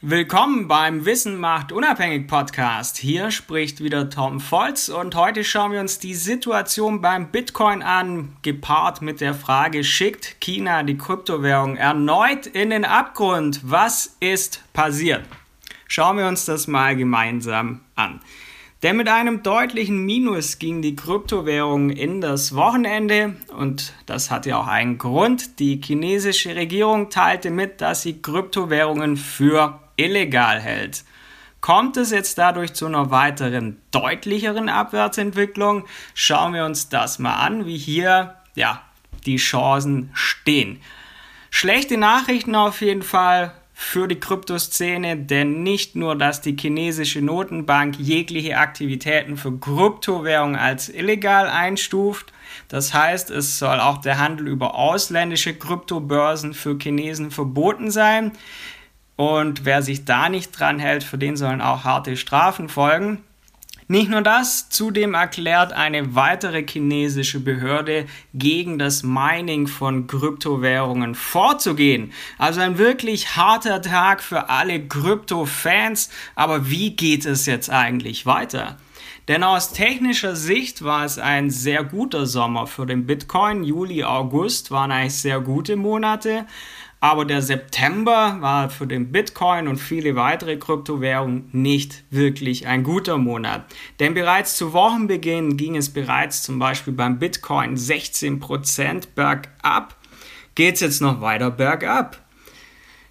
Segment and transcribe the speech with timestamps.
[0.00, 2.98] Willkommen beim Wissen macht unabhängig Podcast.
[2.98, 8.36] Hier spricht wieder Tom Volz und heute schauen wir uns die Situation beim Bitcoin an,
[8.42, 13.60] gepaart mit der Frage, schickt China die Kryptowährung erneut in den Abgrund?
[13.64, 15.24] Was ist passiert?
[15.88, 18.20] Schauen wir uns das mal gemeinsam an.
[18.84, 24.60] Denn mit einem deutlichen Minus ging die Kryptowährung in das Wochenende und das hat ja
[24.60, 25.58] auch einen Grund.
[25.58, 31.04] Die chinesische Regierung teilte mit, dass sie Kryptowährungen für illegal hält.
[31.60, 35.84] Kommt es jetzt dadurch zu einer weiteren deutlicheren Abwärtsentwicklung?
[36.14, 38.82] Schauen wir uns das mal an, wie hier ja,
[39.26, 40.80] die Chancen stehen.
[41.50, 47.96] Schlechte Nachrichten auf jeden Fall für die Kryptoszene, denn nicht nur, dass die chinesische Notenbank
[47.98, 52.32] jegliche Aktivitäten für Kryptowährungen als illegal einstuft,
[52.68, 58.32] das heißt, es soll auch der Handel über ausländische Kryptobörsen für Chinesen verboten sein.
[59.18, 63.24] Und wer sich da nicht dran hält, für den sollen auch harte Strafen folgen.
[63.88, 72.12] Nicht nur das, zudem erklärt eine weitere chinesische Behörde gegen das Mining von Kryptowährungen vorzugehen.
[72.38, 76.10] Also ein wirklich harter Tag für alle Krypto-Fans.
[76.36, 78.76] Aber wie geht es jetzt eigentlich weiter?
[79.28, 83.64] Denn aus technischer Sicht war es ein sehr guter Sommer für den Bitcoin.
[83.64, 86.46] Juli, August waren eigentlich sehr gute Monate.
[87.00, 93.18] Aber der September war für den Bitcoin und viele weitere Kryptowährungen nicht wirklich ein guter
[93.18, 93.66] Monat.
[94.00, 99.96] Denn bereits zu Wochenbeginn ging es bereits zum Beispiel beim Bitcoin 16% bergab.
[100.56, 102.27] Geht es jetzt noch weiter bergab?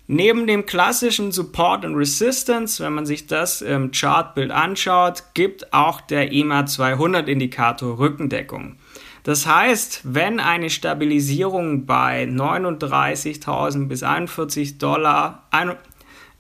[0.10, 6.00] Neben dem klassischen Support und Resistance, wenn man sich das im Chartbild anschaut, gibt auch
[6.00, 8.78] der EMA 200 Indikator Rückendeckung.
[9.24, 15.44] Das heißt, wenn eine Stabilisierung bei 39.000 bis 41 Dollar,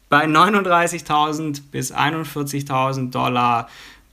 [0.08, 3.68] bei 39.000 bis 41.000 Dollar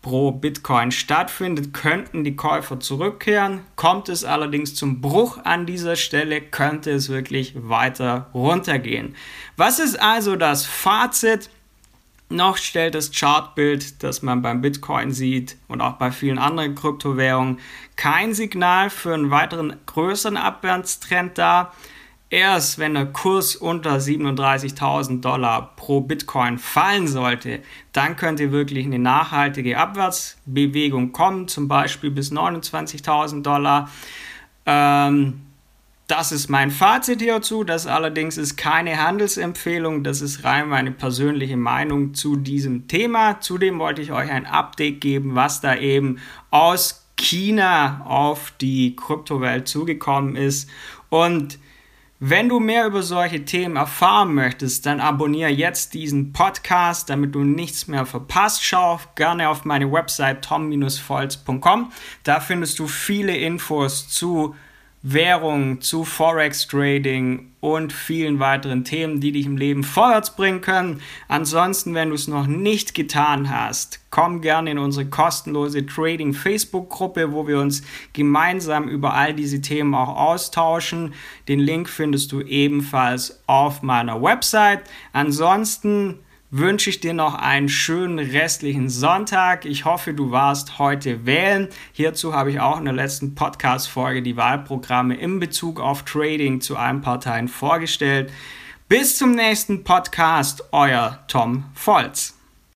[0.05, 3.63] pro Bitcoin stattfindet, könnten die Käufer zurückkehren.
[3.75, 9.17] Kommt es allerdings zum Bruch an dieser Stelle, könnte es wirklich weiter runtergehen.
[9.57, 11.49] Was ist also das Fazit?
[12.29, 17.59] Noch stellt das Chartbild, das man beim Bitcoin sieht und auch bei vielen anderen Kryptowährungen,
[17.97, 21.73] kein Signal für einen weiteren größeren Abwärtstrend dar.
[22.35, 27.61] Erst wenn der Kurs unter 37.000 Dollar pro Bitcoin fallen sollte,
[27.93, 33.89] dann könnte wirklich eine nachhaltige Abwärtsbewegung kommen, zum Beispiel bis 29.000 Dollar.
[34.67, 35.43] Ähm,
[36.09, 37.63] das ist mein Fazit hierzu.
[37.63, 40.03] Das allerdings ist keine Handelsempfehlung.
[40.03, 43.39] Das ist rein meine persönliche Meinung zu diesem Thema.
[43.43, 46.19] Zudem wollte ich euch ein Update geben, was da eben
[46.51, 50.69] aus China auf die Kryptowelt zugekommen ist.
[51.11, 51.61] Und
[52.27, 57.45] wenn du mehr über solche Themen erfahren möchtest, dann abonniere jetzt diesen Podcast, damit du
[57.45, 58.65] nichts mehr verpasst.
[58.65, 61.93] Schau gerne auf meine Website tom-volz.com.
[62.23, 64.55] Da findest du viele Infos zu
[65.07, 71.03] Währung, zu Forex Trading und vielen weiteren Themen, die dich im Leben vorwärts bringen können.
[71.29, 76.89] Ansonsten, wenn du es noch nicht getan hast, komm gerne in unsere kostenlose Trading Facebook
[76.89, 77.83] Gruppe, wo wir uns
[78.15, 81.13] gemeinsam über all diese Themen auch austauschen.
[81.49, 84.85] Den Link findest du ebenfalls auf meiner Website.
[85.13, 86.21] Ansonsten
[86.57, 89.65] wünsche ich dir noch einen schönen restlichen Sonntag.
[89.65, 91.69] Ich hoffe, du warst heute wählen.
[91.93, 96.77] Hierzu habe ich auch in der letzten Podcast-Folge die Wahlprogramme in Bezug auf Trading zu
[96.77, 98.33] allen Parteien vorgestellt.
[98.89, 102.35] Bis zum nächsten Podcast, euer Tom Volz.